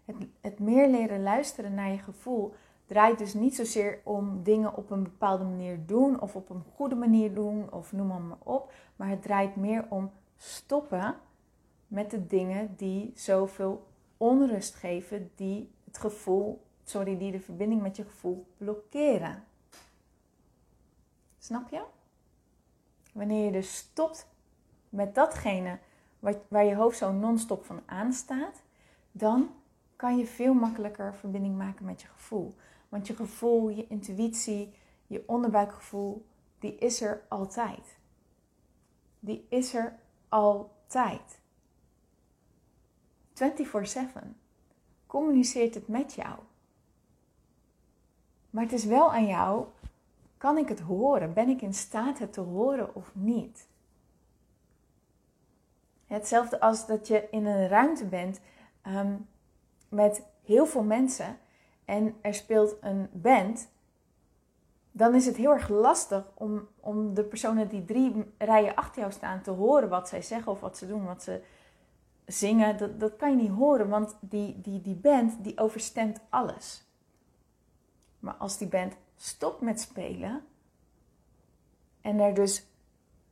Het, 0.05 0.15
het 0.41 0.59
meer 0.59 0.89
leren 0.89 1.23
luisteren 1.23 1.73
naar 1.73 1.91
je 1.91 1.97
gevoel 1.97 2.53
draait 2.85 3.17
dus 3.17 3.33
niet 3.33 3.55
zozeer 3.55 3.99
om 4.03 4.43
dingen 4.43 4.75
op 4.75 4.91
een 4.91 5.03
bepaalde 5.03 5.43
manier 5.43 5.85
doen 5.85 6.21
of 6.21 6.35
op 6.35 6.49
een 6.49 6.63
goede 6.75 6.95
manier 6.95 7.33
doen 7.33 7.71
of 7.71 7.91
noem 7.91 8.07
maar 8.07 8.37
op, 8.43 8.73
maar 8.95 9.09
het 9.09 9.21
draait 9.21 9.55
meer 9.55 9.85
om 9.89 10.11
stoppen 10.37 11.15
met 11.87 12.11
de 12.11 12.27
dingen 12.27 12.73
die 12.77 13.11
zoveel 13.15 13.87
onrust 14.17 14.75
geven, 14.75 15.31
die 15.35 15.71
het 15.85 15.97
gevoel, 15.97 16.61
sorry, 16.83 17.17
die 17.17 17.31
de 17.31 17.39
verbinding 17.39 17.81
met 17.81 17.95
je 17.95 18.03
gevoel 18.03 18.45
blokkeren. 18.57 19.43
Snap 21.39 21.69
je? 21.69 21.83
Wanneer 23.13 23.45
je 23.45 23.51
dus 23.51 23.75
stopt 23.75 24.27
met 24.89 25.15
datgene 25.15 25.79
waar 26.47 26.65
je 26.65 26.75
hoofd 26.75 26.97
zo 26.97 27.11
non-stop 27.11 27.65
van 27.65 27.81
aanstaat, 27.85 28.61
dan 29.11 29.49
kan 29.95 30.17
je 30.17 30.25
veel 30.25 30.53
makkelijker 30.53 31.15
verbinding 31.15 31.57
maken 31.57 31.85
met 31.85 32.01
je 32.01 32.07
gevoel. 32.07 32.55
Want 32.89 33.07
je 33.07 33.15
gevoel, 33.15 33.69
je 33.69 33.87
intuïtie, 33.87 34.73
je 35.07 35.23
onderbuikgevoel, 35.27 36.25
die 36.59 36.75
is 36.75 37.01
er 37.01 37.21
altijd. 37.27 37.97
Die 39.19 39.45
is 39.49 39.73
er 39.73 39.99
altijd. 40.29 41.39
24/7 43.33 44.37
communiceert 45.07 45.73
het 45.73 45.87
met 45.87 46.13
jou. 46.13 46.39
Maar 48.49 48.63
het 48.63 48.73
is 48.73 48.85
wel 48.85 49.13
aan 49.13 49.27
jou 49.27 49.67
kan 50.37 50.57
ik 50.57 50.67
het 50.67 50.79
horen? 50.79 51.33
Ben 51.33 51.49
ik 51.49 51.61
in 51.61 51.73
staat 51.73 52.19
het 52.19 52.33
te 52.33 52.41
horen 52.41 52.95
of 52.95 53.11
niet? 53.13 53.67
Hetzelfde 56.05 56.59
als 56.59 56.85
dat 56.85 57.07
je 57.07 57.27
in 57.31 57.45
een 57.45 57.67
ruimte 57.67 58.05
bent 58.05 58.39
um, 58.87 59.27
met 59.89 60.23
heel 60.43 60.65
veel 60.65 60.83
mensen 60.83 61.37
en 61.85 62.15
er 62.21 62.33
speelt 62.33 62.75
een 62.81 63.09
band, 63.11 63.69
dan 64.91 65.15
is 65.15 65.25
het 65.25 65.35
heel 65.35 65.51
erg 65.51 65.69
lastig 65.69 66.23
om, 66.33 66.67
om 66.79 67.13
de 67.13 67.23
personen 67.23 67.67
die 67.67 67.85
drie 67.85 68.33
rijen 68.37 68.75
achter 68.75 69.01
jou 69.01 69.13
staan 69.13 69.41
te 69.41 69.51
horen 69.51 69.89
wat 69.89 70.09
zij 70.09 70.21
zeggen 70.21 70.51
of 70.51 70.59
wat 70.59 70.77
ze 70.77 70.87
doen, 70.87 71.05
wat 71.05 71.23
ze 71.23 71.41
zingen. 72.25 72.77
Dat, 72.77 72.99
dat 72.99 73.15
kan 73.15 73.29
je 73.29 73.35
niet 73.35 73.51
horen, 73.51 73.89
want 73.89 74.17
die, 74.19 74.61
die, 74.61 74.81
die 74.81 74.95
band 74.95 75.43
die 75.43 75.57
overstemt 75.57 76.19
alles. 76.29 76.85
Maar 78.19 78.33
als 78.33 78.57
die 78.57 78.67
band 78.67 78.93
stopt 79.17 79.61
met 79.61 79.79
spelen 79.79 80.45
en 82.01 82.19
er 82.19 82.33
dus 82.33 82.65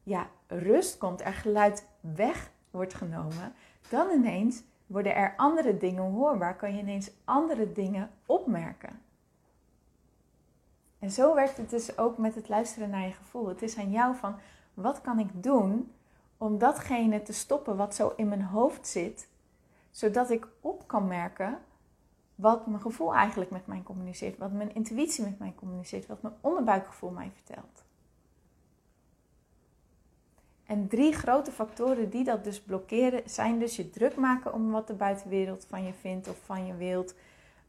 ja, 0.03 0.29
rust 0.47 0.97
komt, 0.97 1.21
er 1.21 1.33
geluid 1.33 1.87
weg 1.99 2.51
wordt 2.71 2.93
genomen, 2.93 3.53
dan 3.89 4.09
ineens 4.09 4.63
worden 4.87 5.15
er 5.15 5.33
andere 5.37 5.77
dingen 5.77 6.11
hoorbaar, 6.11 6.55
kan 6.55 6.75
je 6.75 6.81
ineens 6.81 7.11
andere 7.23 7.71
dingen 7.71 8.11
opmerken. 8.25 9.01
En 10.99 11.11
zo 11.11 11.35
werkt 11.35 11.57
het 11.57 11.69
dus 11.69 11.97
ook 11.97 12.17
met 12.17 12.35
het 12.35 12.49
luisteren 12.49 12.89
naar 12.89 13.05
je 13.05 13.13
gevoel. 13.13 13.47
Het 13.47 13.61
is 13.61 13.77
aan 13.77 13.91
jou 13.91 14.15
van 14.15 14.35
wat 14.73 15.01
kan 15.01 15.19
ik 15.19 15.43
doen 15.43 15.91
om 16.37 16.57
datgene 16.57 17.21
te 17.21 17.33
stoppen 17.33 17.77
wat 17.77 17.95
zo 17.95 18.13
in 18.15 18.27
mijn 18.27 18.43
hoofd 18.43 18.87
zit, 18.87 19.27
zodat 19.91 20.29
ik 20.29 20.47
op 20.61 20.87
kan 20.87 21.07
merken 21.07 21.59
wat 22.35 22.67
mijn 22.67 22.81
gevoel 22.81 23.13
eigenlijk 23.13 23.51
met 23.51 23.67
mij 23.67 23.81
communiceert, 23.83 24.37
wat 24.37 24.51
mijn 24.51 24.75
intuïtie 24.75 25.23
met 25.23 25.39
mij 25.39 25.53
communiceert, 25.55 26.07
wat 26.07 26.21
mijn 26.21 26.35
onderbuikgevoel 26.41 27.09
mij 27.09 27.31
vertelt. 27.33 27.83
En 30.65 30.87
drie 30.87 31.13
grote 31.13 31.51
factoren 31.51 32.09
die 32.09 32.23
dat 32.23 32.43
dus 32.43 32.61
blokkeren 32.61 33.29
zijn 33.29 33.59
dus 33.59 33.75
je 33.75 33.89
druk 33.89 34.15
maken 34.15 34.53
om 34.53 34.71
wat 34.71 34.87
de 34.87 34.93
buitenwereld 34.93 35.65
van 35.65 35.83
je 35.83 35.93
vindt 35.93 36.27
of 36.27 36.37
van 36.45 36.65
je 36.65 36.75
wilt, 36.75 37.15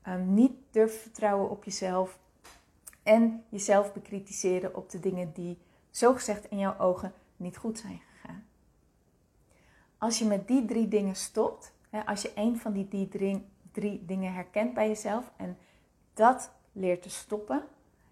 um, 0.08 0.34
niet 0.34 0.52
durven 0.70 1.00
vertrouwen 1.00 1.50
op 1.50 1.64
jezelf 1.64 2.18
en 3.02 3.44
jezelf 3.48 3.92
bekritiseren 3.92 4.76
op 4.76 4.90
de 4.90 5.00
dingen 5.00 5.32
die 5.32 5.58
zogezegd 5.90 6.50
in 6.50 6.58
jouw 6.58 6.78
ogen 6.78 7.12
niet 7.36 7.56
goed 7.56 7.78
zijn 7.78 8.00
gegaan. 8.12 8.44
Als 9.98 10.18
je 10.18 10.24
met 10.24 10.48
die 10.48 10.64
drie 10.64 10.88
dingen 10.88 11.16
stopt, 11.16 11.72
als 12.06 12.22
je 12.22 12.32
een 12.34 12.58
van 12.58 12.72
die, 12.72 12.88
die 12.88 13.08
drie, 13.08 13.46
drie 13.76 14.04
dingen 14.04 14.32
herkent 14.32 14.74
bij 14.74 14.88
jezelf 14.88 15.32
en 15.36 15.58
dat 16.14 16.50
leert 16.72 17.02
te 17.02 17.10
stoppen, 17.10 17.64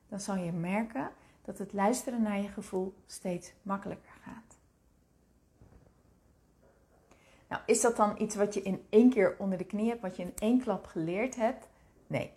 dan 0.08 0.20
zal 0.20 0.36
je 0.36 0.52
merken 0.52 1.10
dat 1.44 1.58
het 1.58 1.72
luisteren 1.72 2.22
naar 2.22 2.40
je 2.40 2.48
gevoel 2.48 2.94
steeds 3.06 3.52
makkelijker 3.62 4.12
gaat. 4.22 4.56
Nou, 7.48 7.62
is 7.66 7.80
dat 7.80 7.96
dan 7.96 8.14
iets 8.18 8.34
wat 8.34 8.54
je 8.54 8.62
in 8.62 8.86
één 8.88 9.10
keer 9.10 9.36
onder 9.38 9.58
de 9.58 9.64
knie 9.64 9.88
hebt, 9.88 10.00
wat 10.00 10.16
je 10.16 10.22
in 10.22 10.32
één 10.38 10.60
klap 10.60 10.86
geleerd 10.86 11.36
hebt? 11.36 11.68
Nee. 12.06 12.32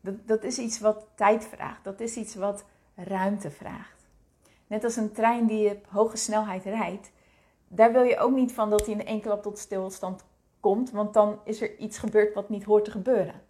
Dat, 0.00 0.14
dat 0.26 0.44
is 0.44 0.58
iets 0.58 0.80
wat 0.80 1.06
tijd 1.14 1.44
vraagt. 1.44 1.84
Dat 1.84 2.00
is 2.00 2.16
iets 2.16 2.34
wat 2.34 2.64
ruimte 2.94 3.50
vraagt. 3.50 4.06
Net 4.66 4.84
als 4.84 4.96
een 4.96 5.12
trein 5.12 5.46
die 5.46 5.70
op 5.70 5.86
hoge 5.88 6.16
snelheid 6.16 6.64
rijdt, 6.64 7.10
daar 7.68 7.92
wil 7.92 8.02
je 8.02 8.18
ook 8.18 8.34
niet 8.34 8.52
van 8.52 8.70
dat 8.70 8.86
hij 8.86 8.94
in 8.94 9.06
één 9.06 9.20
klap 9.20 9.42
tot 9.42 9.58
stilstand 9.58 10.24
komt, 10.66 10.90
want 10.90 11.14
dan 11.14 11.38
is 11.44 11.60
er 11.60 11.76
iets 11.78 11.98
gebeurd 11.98 12.34
wat 12.34 12.48
niet 12.48 12.64
hoort 12.64 12.84
te 12.84 12.90
gebeuren. 12.90 13.42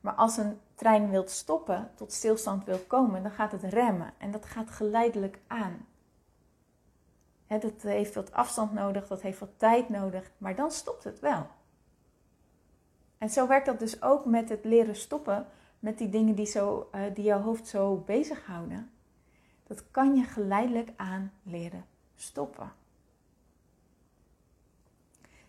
Maar 0.00 0.14
als 0.14 0.36
een 0.36 0.60
trein 0.74 1.10
wilt 1.10 1.30
stoppen, 1.30 1.90
tot 1.94 2.12
stilstand 2.12 2.64
wil 2.64 2.78
komen, 2.78 3.22
dan 3.22 3.32
gaat 3.32 3.52
het 3.52 3.62
remmen 3.62 4.12
en 4.18 4.30
dat 4.30 4.46
gaat 4.46 4.70
geleidelijk 4.70 5.38
aan. 5.46 5.86
dat 7.46 7.82
heeft 7.82 8.14
wat 8.14 8.32
afstand 8.32 8.72
nodig, 8.72 9.06
dat 9.06 9.22
heeft 9.22 9.38
wat 9.38 9.58
tijd 9.58 9.88
nodig, 9.88 10.30
maar 10.38 10.54
dan 10.54 10.70
stopt 10.70 11.04
het 11.04 11.20
wel. 11.20 11.46
En 13.18 13.30
zo 13.30 13.46
werkt 13.46 13.66
dat 13.66 13.78
dus 13.78 14.02
ook 14.02 14.24
met 14.24 14.48
het 14.48 14.64
leren 14.64 14.96
stoppen 14.96 15.46
met 15.78 15.98
die 15.98 16.08
dingen 16.08 16.34
die, 16.34 16.46
zo, 16.46 16.88
uh, 16.94 17.00
die 17.14 17.24
jouw 17.24 17.40
hoofd 17.40 17.66
zo 17.66 17.96
bezighouden. 17.96 18.90
Dat 19.66 19.90
kan 19.90 20.14
je 20.14 20.22
geleidelijk 20.22 20.90
aan 20.96 21.32
leren 21.42 21.84
stoppen. 22.14 22.72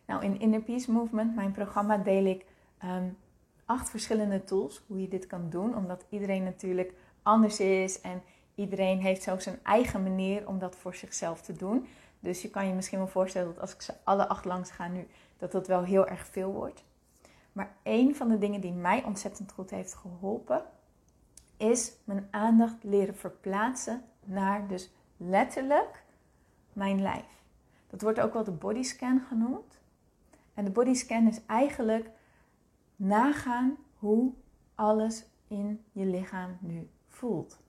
Nou, 0.09 0.23
in 0.23 0.39
Inner 0.39 0.61
Peace 0.61 0.91
Movement, 0.91 1.35
mijn 1.35 1.51
programma, 1.51 1.97
deel 1.97 2.25
ik 2.25 2.45
um, 2.83 3.17
acht 3.65 3.89
verschillende 3.89 4.43
tools 4.43 4.81
hoe 4.87 5.01
je 5.01 5.07
dit 5.07 5.27
kan 5.27 5.49
doen. 5.49 5.75
Omdat 5.75 6.05
iedereen 6.09 6.43
natuurlijk 6.43 6.93
anders 7.23 7.59
is 7.59 8.01
en 8.01 8.21
iedereen 8.55 8.99
heeft 8.99 9.23
zo 9.23 9.39
zijn 9.39 9.59
eigen 9.63 10.03
manier 10.03 10.47
om 10.47 10.59
dat 10.59 10.75
voor 10.75 10.95
zichzelf 10.95 11.41
te 11.41 11.53
doen. 11.53 11.87
Dus 12.19 12.41
je 12.41 12.49
kan 12.49 12.67
je 12.67 12.73
misschien 12.73 12.97
wel 12.97 13.07
voorstellen 13.07 13.47
dat 13.47 13.61
als 13.61 13.73
ik 13.73 13.81
ze 13.81 13.93
alle 14.03 14.27
acht 14.27 14.45
langs 14.45 14.71
ga 14.71 14.87
nu, 14.87 15.07
dat 15.37 15.51
dat 15.51 15.67
wel 15.67 15.83
heel 15.83 16.07
erg 16.07 16.25
veel 16.25 16.51
wordt. 16.51 16.83
Maar 17.51 17.75
een 17.83 18.15
van 18.15 18.29
de 18.29 18.37
dingen 18.37 18.61
die 18.61 18.73
mij 18.73 19.03
ontzettend 19.03 19.51
goed 19.51 19.69
heeft 19.69 19.93
geholpen, 19.93 20.63
is 21.57 21.91
mijn 22.03 22.27
aandacht 22.31 22.83
leren 22.83 23.15
verplaatsen 23.15 24.03
naar 24.23 24.67
dus 24.67 24.91
letterlijk 25.17 26.03
mijn 26.73 27.01
lijf. 27.01 27.41
Dat 27.89 28.01
wordt 28.01 28.19
ook 28.19 28.33
wel 28.33 28.43
de 28.43 28.51
bodyscan 28.51 29.21
genoemd. 29.27 29.78
En 30.59 30.65
de 30.65 30.71
bodyscan 30.71 31.27
is 31.27 31.45
eigenlijk 31.45 32.09
nagaan 32.95 33.77
hoe 33.97 34.33
alles 34.75 35.25
in 35.47 35.83
je 35.91 36.05
lichaam 36.05 36.57
nu 36.59 36.89
voelt. 37.07 37.59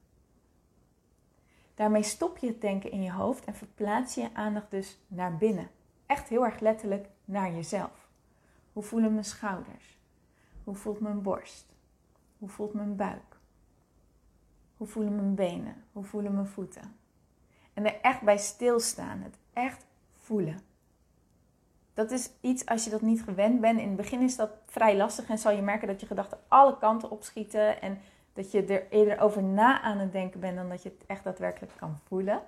Daarmee 1.75 2.03
stop 2.03 2.39
je 2.39 2.47
het 2.47 2.61
denken 2.61 2.91
in 2.91 3.03
je 3.03 3.13
hoofd 3.13 3.45
en 3.45 3.55
verplaats 3.55 4.15
je 4.15 4.21
je 4.21 4.35
aandacht 4.35 4.71
dus 4.71 4.99
naar 5.09 5.37
binnen. 5.37 5.71
Echt 6.07 6.29
heel 6.29 6.45
erg 6.45 6.61
letterlijk 6.61 7.09
naar 7.25 7.53
jezelf. 7.53 8.09
Hoe 8.73 8.83
voelen 8.83 9.13
mijn 9.13 9.25
schouders? 9.25 9.99
Hoe 10.65 10.75
voelt 10.75 11.01
mijn 11.01 11.23
borst? 11.23 11.67
Hoe 12.39 12.49
voelt 12.49 12.75
mijn 12.75 12.97
buik? 12.97 13.39
Hoe 14.77 14.87
voelen 14.87 15.15
mijn 15.15 15.35
benen? 15.35 15.85
Hoe 15.93 16.05
voelen 16.05 16.35
mijn 16.35 16.47
voeten? 16.47 16.97
En 17.75 17.87
er 17.87 18.01
echt 18.01 18.21
bij 18.21 18.39
stilstaan, 18.39 19.21
het 19.21 19.37
echt 19.53 19.87
voelen 20.15 20.70
dat 22.01 22.11
is 22.11 22.31
iets 22.41 22.67
als 22.67 22.85
je 22.85 22.91
dat 22.91 23.01
niet 23.01 23.23
gewend 23.23 23.61
bent. 23.61 23.81
In 23.81 23.87
het 23.87 23.97
begin 23.97 24.21
is 24.21 24.37
dat 24.37 24.51
vrij 24.67 24.97
lastig 24.97 25.29
en 25.29 25.39
zal 25.39 25.53
je 25.53 25.63
merken 25.63 25.89
dat 25.89 26.01
je 26.01 26.07
gedachten 26.07 26.39
alle 26.49 26.79
kanten 26.79 27.11
opschieten 27.11 27.83
en 27.83 27.99
dat 28.33 28.51
je 28.51 28.65
er 28.65 28.87
eerder 28.91 29.19
over 29.21 29.43
na 29.43 29.81
aan 29.81 29.99
het 29.99 30.13
denken 30.13 30.41
bent 30.41 30.57
dan 30.57 30.69
dat 30.69 30.83
je 30.83 30.89
het 30.89 31.07
echt 31.07 31.25
daadwerkelijk 31.25 31.73
kan 31.77 31.99
voelen. 32.09 32.43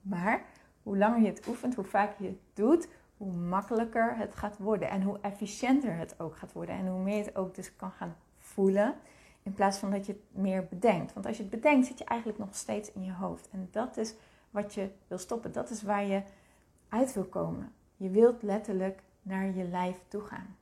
Maar 0.00 0.42
hoe 0.82 0.96
langer 0.96 1.20
je 1.20 1.26
het 1.26 1.46
oefent, 1.46 1.74
hoe 1.74 1.84
vaker 1.84 2.24
je 2.24 2.28
het 2.28 2.54
doet, 2.54 2.88
hoe 3.16 3.32
makkelijker 3.32 4.16
het 4.16 4.34
gaat 4.34 4.58
worden 4.58 4.90
en 4.90 5.02
hoe 5.02 5.18
efficiënter 5.20 5.96
het 5.96 6.14
ook 6.18 6.36
gaat 6.36 6.52
worden 6.52 6.74
en 6.74 6.86
hoe 6.86 7.02
meer 7.02 7.16
je 7.16 7.24
het 7.24 7.36
ook 7.36 7.54
dus 7.54 7.76
kan 7.76 7.90
gaan 7.90 8.16
voelen 8.38 8.94
in 9.42 9.52
plaats 9.52 9.78
van 9.78 9.90
dat 9.90 10.06
je 10.06 10.12
het 10.12 10.42
meer 10.42 10.66
bedenkt. 10.70 11.12
Want 11.12 11.26
als 11.26 11.36
je 11.36 11.42
het 11.42 11.52
bedenkt, 11.52 11.86
zit 11.86 11.98
je 11.98 12.04
eigenlijk 12.04 12.38
nog 12.38 12.54
steeds 12.54 12.92
in 12.92 13.04
je 13.04 13.12
hoofd 13.12 13.48
en 13.50 13.68
dat 13.70 13.96
is 13.96 14.14
wat 14.50 14.74
je 14.74 14.90
wil 15.06 15.18
stoppen. 15.18 15.52
Dat 15.52 15.70
is 15.70 15.82
waar 15.82 16.04
je 16.04 16.22
uit 16.88 17.12
wil 17.12 17.24
komen. 17.24 17.72
Je 18.02 18.10
wilt 18.10 18.42
letterlijk 18.42 19.02
naar 19.22 19.56
je 19.56 19.64
lijf 19.64 19.96
toe 20.08 20.22
gaan. 20.22 20.56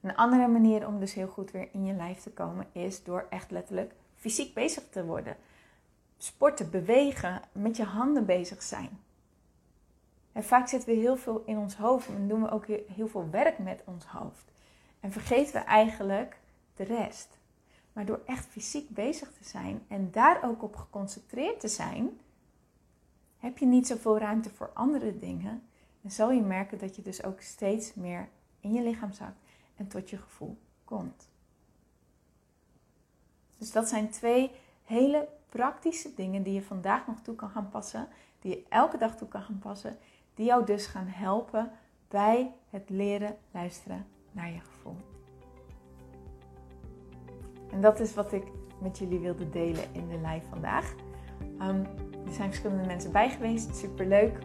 Een 0.00 0.16
andere 0.16 0.48
manier 0.48 0.86
om 0.86 1.00
dus 1.00 1.14
heel 1.14 1.28
goed 1.28 1.50
weer 1.50 1.68
in 1.72 1.84
je 1.84 1.94
lijf 1.94 2.18
te 2.18 2.30
komen 2.30 2.66
is 2.72 3.02
door 3.02 3.26
echt 3.30 3.50
letterlijk 3.50 3.94
fysiek 4.14 4.54
bezig 4.54 4.82
te 4.90 5.04
worden. 5.04 5.36
Sporten, 6.18 6.70
bewegen, 6.70 7.42
met 7.52 7.76
je 7.76 7.84
handen 7.84 8.26
bezig 8.26 8.62
zijn. 8.62 9.00
En 10.32 10.44
vaak 10.44 10.68
zitten 10.68 10.88
we 10.88 10.94
heel 10.94 11.16
veel 11.16 11.42
in 11.46 11.58
ons 11.58 11.76
hoofd 11.76 12.08
en 12.08 12.28
doen 12.28 12.42
we 12.42 12.50
ook 12.50 12.66
heel 12.66 13.08
veel 13.08 13.30
werk 13.30 13.58
met 13.58 13.82
ons 13.84 14.04
hoofd. 14.04 14.52
En 15.00 15.12
vergeten 15.12 15.52
we 15.52 15.58
eigenlijk 15.58 16.38
de 16.74 16.84
rest. 16.84 17.38
Maar 17.92 18.06
door 18.06 18.20
echt 18.24 18.46
fysiek 18.46 18.88
bezig 18.88 19.32
te 19.32 19.44
zijn 19.44 19.84
en 19.88 20.10
daar 20.10 20.44
ook 20.44 20.62
op 20.62 20.76
geconcentreerd 20.76 21.60
te 21.60 21.68
zijn, 21.68 22.20
heb 23.46 23.58
je 23.58 23.66
niet 23.66 23.86
zoveel 23.86 24.18
ruimte 24.18 24.50
voor 24.50 24.70
andere 24.74 25.16
dingen. 25.16 25.62
En 26.02 26.10
zal 26.10 26.30
je 26.30 26.42
merken 26.42 26.78
dat 26.78 26.96
je 26.96 27.02
dus 27.02 27.24
ook 27.24 27.40
steeds 27.40 27.94
meer 27.94 28.28
in 28.60 28.72
je 28.72 28.82
lichaam 28.82 29.12
zakt 29.12 29.40
en 29.76 29.86
tot 29.86 30.10
je 30.10 30.16
gevoel 30.16 30.58
komt. 30.84 31.28
Dus 33.58 33.72
dat 33.72 33.88
zijn 33.88 34.10
twee 34.10 34.50
hele 34.84 35.28
praktische 35.48 36.14
dingen 36.14 36.42
die 36.42 36.52
je 36.52 36.62
vandaag 36.62 37.06
nog 37.06 37.20
toe 37.20 37.34
kan 37.34 37.50
gaan 37.50 37.68
passen, 37.68 38.08
die 38.40 38.50
je 38.50 38.64
elke 38.68 38.98
dag 38.98 39.16
toe 39.16 39.28
kan 39.28 39.42
gaan 39.42 39.58
passen, 39.58 39.96
die 40.34 40.46
jou 40.46 40.64
dus 40.64 40.86
gaan 40.86 41.06
helpen 41.06 41.70
bij 42.08 42.52
het 42.70 42.90
leren 42.90 43.36
luisteren 43.50 44.06
naar 44.32 44.50
je 44.50 44.60
gevoel. 44.60 44.96
En 47.70 47.80
dat 47.80 48.00
is 48.00 48.14
wat 48.14 48.32
ik 48.32 48.44
met 48.80 48.98
jullie 48.98 49.18
wilde 49.18 49.50
delen 49.50 49.94
in 49.94 50.08
de 50.08 50.18
live 50.18 50.46
vandaag. 50.48 50.94
Um, 51.60 51.86
er 52.26 52.32
zijn 52.32 52.48
verschillende 52.48 52.86
mensen 52.86 53.12
bij 53.12 53.30
geweest. 53.30 53.76
Super 53.76 54.06
leuk. 54.06 54.38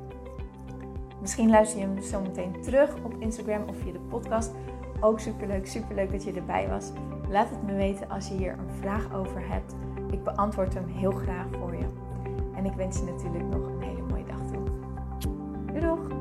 Misschien 1.21 1.49
luister 1.49 1.79
je 1.79 1.85
hem 1.85 2.01
zo 2.01 2.21
meteen 2.21 2.61
terug 2.61 2.95
op 3.03 3.15
Instagram 3.19 3.63
of 3.69 3.77
via 3.77 3.91
de 3.91 3.99
podcast. 3.99 4.51
Ook 4.99 5.19
super 5.19 5.47
leuk, 5.47 5.67
super 5.67 5.95
leuk 5.95 6.11
dat 6.11 6.23
je 6.23 6.31
erbij 6.33 6.67
was. 6.67 6.91
Laat 7.29 7.49
het 7.49 7.63
me 7.63 7.73
weten 7.73 8.09
als 8.09 8.27
je 8.27 8.33
hier 8.33 8.51
een 8.51 8.75
vraag 8.79 9.13
over 9.13 9.47
hebt. 9.47 9.75
Ik 10.11 10.23
beantwoord 10.23 10.73
hem 10.73 10.87
heel 10.87 11.11
graag 11.11 11.47
voor 11.59 11.75
je. 11.75 11.85
En 12.55 12.65
ik 12.65 12.73
wens 12.73 12.99
je 12.99 13.05
natuurlijk 13.05 13.45
nog 13.45 13.67
een 13.67 13.81
hele 13.81 14.01
mooie 14.01 14.25
dag 14.25 14.51
toe. 14.51 14.63
Doei 15.65 15.79
doeg! 15.79 16.20